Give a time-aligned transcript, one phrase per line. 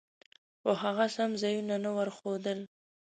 [0.61, 2.59] خو هغه سم ځایونه نه ورښودل.